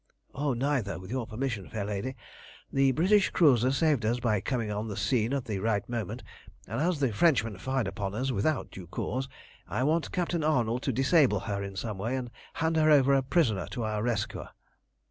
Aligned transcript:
"Neither, 0.33 0.97
with 0.97 1.11
your 1.11 1.27
permission, 1.27 1.69
fair 1.69 1.85
lady. 1.85 2.15
The 2.73 2.91
British 2.91 3.29
cruiser 3.29 3.69
saved 3.71 4.03
us 4.03 4.19
by 4.19 4.41
coming 4.41 4.71
on 4.71 4.87
the 4.87 4.97
scene 4.97 5.31
at 5.31 5.45
the 5.45 5.59
right 5.59 5.87
moment, 5.87 6.23
and 6.67 6.81
as 6.81 6.99
the 6.99 7.13
Frenchman 7.13 7.59
fired 7.59 7.87
upon 7.87 8.15
us 8.15 8.31
without 8.31 8.71
due 8.71 8.87
cause, 8.87 9.29
I 9.67 9.83
want 9.83 10.11
Captain 10.11 10.43
Arnold 10.43 10.81
to 10.81 10.91
disable 10.91 11.41
her 11.41 11.61
in 11.61 11.75
some 11.75 11.99
way 11.99 12.15
and 12.15 12.31
hand 12.53 12.77
her 12.77 12.89
over 12.89 13.13
a 13.13 13.21
prisoner 13.21 13.67
to 13.73 13.83
our 13.83 14.01
rescuer." 14.01 14.49